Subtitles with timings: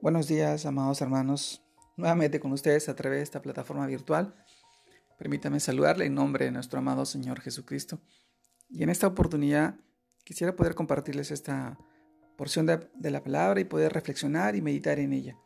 [0.00, 1.60] Buenos días, amados hermanos.
[1.96, 4.32] Nuevamente con ustedes a través de esta plataforma virtual.
[5.18, 8.00] Permítame saludarle en nombre de nuestro amado Señor Jesucristo.
[8.70, 9.74] Y en esta oportunidad
[10.22, 11.76] quisiera poder compartirles esta
[12.36, 15.36] porción de, la palabra y poder reflexionar y meditar en ella.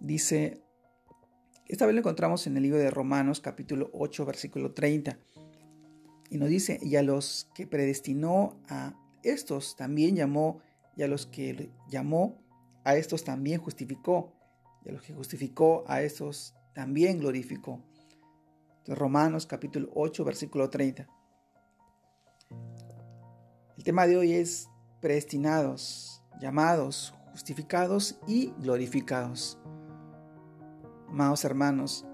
[0.00, 0.62] Dice,
[1.66, 5.18] esta vez lo encontramos en el libro de Romanos capítulo 8 versículo 30.
[6.30, 10.62] Y nos dice, y a los que predestinó a estos también llamó,
[10.96, 12.47] y a los que llamó
[12.84, 14.32] a estos también justificó,
[14.84, 17.82] y a los que justificó a estos también glorificó.
[18.86, 21.06] Romanos capítulo 8, versículo 30.
[23.76, 24.68] El tema de hoy es
[25.00, 29.58] predestinados, llamados, justificados y glorificados.
[31.08, 32.06] Amados hermanos,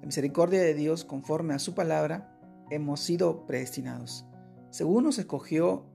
[0.00, 2.38] la misericordia de Dios conforme a su palabra,
[2.70, 4.26] hemos sido predestinados.
[4.70, 5.86] Según nos escogió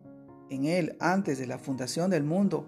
[0.49, 2.67] en Él antes de la fundación del mundo,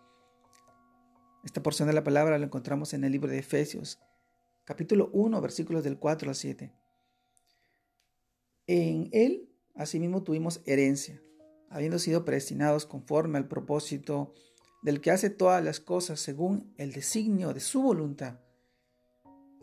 [1.43, 3.99] esta porción de la palabra la encontramos en el libro de Efesios,
[4.63, 6.71] capítulo 1, versículos del 4 al 7.
[8.67, 11.21] En él, asimismo, tuvimos herencia,
[11.69, 14.33] habiendo sido predestinados conforme al propósito
[14.83, 18.39] del que hace todas las cosas según el designio de su voluntad.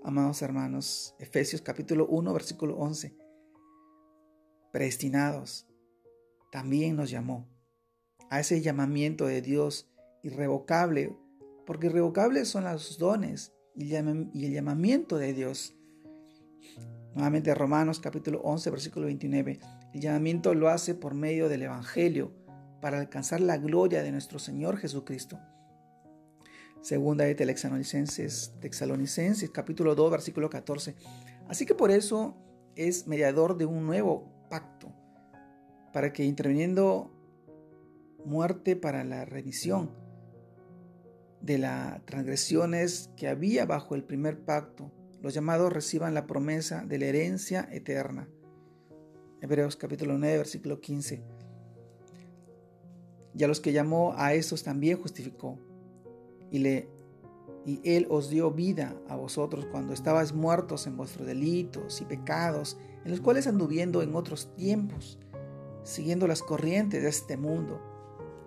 [0.02, 3.16] Amados hermanos, Efesios capítulo 1, versículo 11.
[4.72, 5.68] Predestinados,
[6.50, 7.48] también nos llamó
[8.30, 9.88] a ese llamamiento de Dios
[10.22, 11.16] irrevocable
[11.68, 15.76] porque irrevocables son los dones y el llamamiento de Dios.
[17.14, 19.60] Nuevamente Romanos capítulo 11 versículo 29.
[19.92, 22.32] El llamamiento lo hace por medio del Evangelio
[22.80, 25.38] para alcanzar la gloria de nuestro Señor Jesucristo.
[26.80, 30.96] Segunda de Texalonicenses, Texalonicenses capítulo 2 versículo 14.
[31.48, 32.34] Así que por eso
[32.76, 34.90] es mediador de un nuevo pacto,
[35.92, 37.12] para que interviniendo
[38.24, 40.07] muerte para la remisión
[41.40, 44.90] de las transgresiones que había bajo el primer pacto,
[45.20, 48.28] los llamados reciban la promesa de la herencia eterna.
[49.40, 51.22] Hebreos capítulo 9, versículo 15.
[53.34, 55.58] Y a los que llamó a estos también justificó.
[56.50, 56.88] Y, le,
[57.64, 62.78] y él os dio vida a vosotros cuando estabais muertos en vuestros delitos y pecados,
[63.04, 65.18] en los cuales anduviendo en otros tiempos,
[65.84, 67.80] siguiendo las corrientes de este mundo,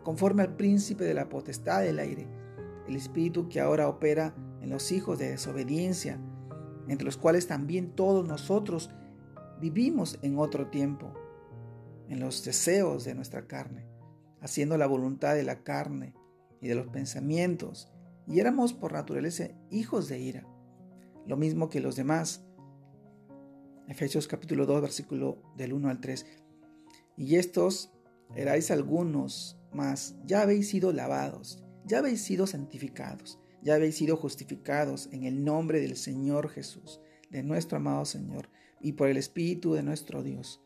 [0.03, 2.41] conforme al príncipe de la potestad del aire
[2.88, 6.19] el espíritu que ahora opera en los hijos de desobediencia,
[6.88, 8.90] entre los cuales también todos nosotros
[9.59, 11.14] vivimos en otro tiempo,
[12.09, 13.86] en los deseos de nuestra carne,
[14.42, 16.14] haciendo la voluntad de la carne
[16.59, 17.92] y de los pensamientos,
[18.28, 20.48] y éramos por naturaleza hijos de ira,
[21.25, 22.44] lo mismo que los demás.
[23.88, 26.25] Efesios capítulo 2, versículo del 1 al 3.
[27.18, 27.92] Y estos
[28.36, 35.09] erais algunos, mas ya habéis sido lavados ya habéis sido santificados, ya habéis sido justificados
[35.12, 37.00] en el nombre del Señor Jesús,
[37.30, 38.50] de nuestro amado Señor,
[38.80, 40.62] y por el Espíritu de nuestro Dios.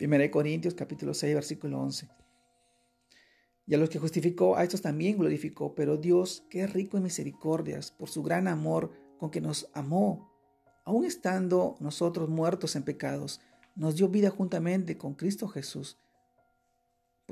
[0.00, 2.08] 1 Corintios capítulo 6, versículo 11.
[3.66, 7.04] Y a los que justificó, a estos también glorificó, pero Dios, que es rico en
[7.04, 10.32] misericordias, por su gran amor con que nos amó,
[10.84, 13.40] aun estando nosotros muertos en pecados,
[13.76, 15.98] nos dio vida juntamente con Cristo Jesús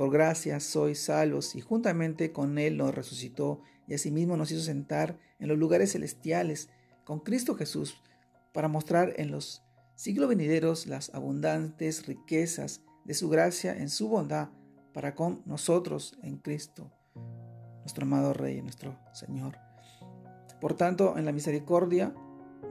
[0.00, 5.18] por gracia sois salvos y juntamente con Él nos resucitó y asimismo nos hizo sentar
[5.38, 6.70] en los lugares celestiales
[7.04, 8.00] con Cristo Jesús
[8.54, 9.62] para mostrar en los
[9.96, 14.48] siglos venideros las abundantes riquezas de su gracia en su bondad
[14.94, 16.90] para con nosotros en Cristo,
[17.80, 19.58] nuestro amado Rey, nuestro Señor.
[20.62, 22.14] Por tanto, en la misericordia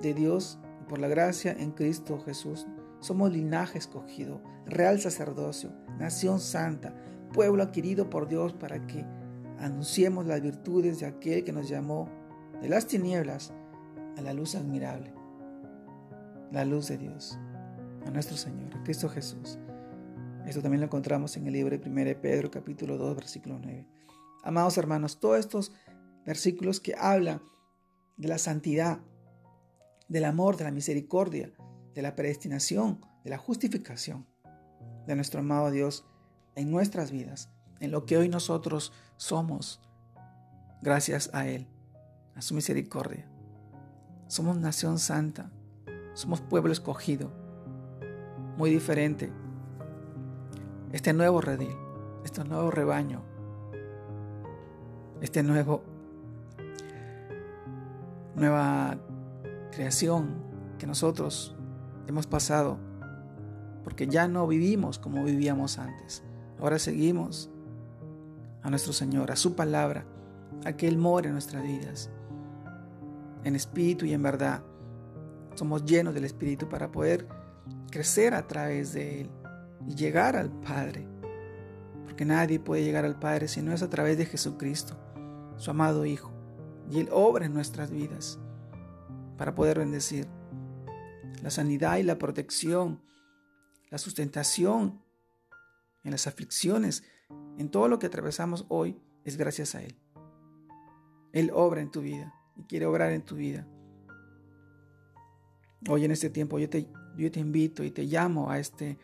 [0.01, 2.65] de Dios y por la gracia en Cristo Jesús,
[3.01, 6.95] somos linaje escogido, real sacerdocio, nación santa,
[7.29, 9.05] pueblo adquirido por Dios para que
[9.59, 12.09] anunciemos las virtudes de aquel que nos llamó
[12.61, 13.53] de las tinieblas
[14.17, 15.13] a la luz admirable,
[16.51, 17.37] la luz de Dios,
[18.05, 19.59] a nuestro Señor, a Cristo Jesús.
[20.45, 23.85] Esto también lo encontramos en el libro de 1 Pedro capítulo 2 versículo 9.
[24.43, 25.71] Amados hermanos, todos estos
[26.25, 27.41] versículos que hablan
[28.17, 28.99] de la santidad,
[30.07, 31.51] del amor, de la misericordia,
[31.93, 34.25] de la predestinación, de la justificación
[35.05, 36.05] de nuestro amado Dios
[36.55, 37.49] en nuestras vidas,
[37.79, 39.79] en lo que hoy nosotros somos,
[40.81, 41.67] gracias a Él,
[42.35, 43.27] a su misericordia.
[44.27, 45.51] Somos nación santa,
[46.13, 47.31] somos pueblo escogido,
[48.57, 49.31] muy diferente.
[50.91, 51.75] Este nuevo redil,
[52.23, 53.23] este nuevo rebaño,
[55.21, 55.83] este nuevo
[58.35, 58.97] nueva
[59.71, 60.29] creación
[60.77, 61.55] que nosotros
[62.07, 62.77] hemos pasado,
[63.83, 66.23] porque ya no vivimos como vivíamos antes.
[66.59, 67.50] Ahora seguimos
[68.61, 70.06] a nuestro Señor, a su palabra,
[70.65, 72.09] a que Él more en nuestras vidas,
[73.44, 74.63] en espíritu y en verdad.
[75.56, 77.27] Somos llenos del Espíritu para poder
[77.91, 79.29] crecer a través de Él
[79.88, 81.07] y llegar al Padre.
[82.06, 84.97] Porque nadie puede llegar al Padre si no es a través de Jesucristo,
[85.57, 86.31] su amado Hijo.
[86.91, 88.39] Y Él obra en nuestras vidas
[89.38, 90.27] para poder bendecir
[91.41, 93.01] la sanidad y la protección,
[93.89, 95.01] la sustentación
[96.03, 97.03] en las aflicciones,
[97.57, 99.99] en todo lo que atravesamos hoy, es gracias a Él.
[101.31, 103.67] Él obra en tu vida y quiere obrar en tu vida.
[105.87, 108.97] Hoy en este tiempo yo te, yo te invito y te llamo a este,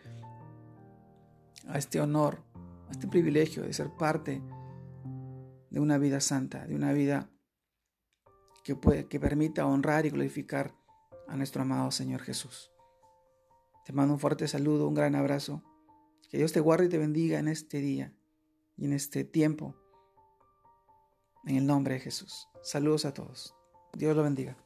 [1.68, 2.44] a este honor,
[2.88, 4.42] a este privilegio de ser parte
[5.69, 7.30] de una vida santa, de una vida
[8.63, 10.75] que, puede, que permita honrar y glorificar
[11.27, 12.71] a nuestro amado Señor Jesús.
[13.86, 15.63] Te mando un fuerte saludo, un gran abrazo.
[16.30, 18.13] Que Dios te guarde y te bendiga en este día
[18.77, 19.75] y en este tiempo.
[21.45, 22.48] En el nombre de Jesús.
[22.63, 23.54] Saludos a todos.
[23.94, 24.57] Dios lo bendiga.